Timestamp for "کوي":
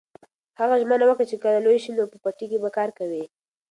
2.99-3.23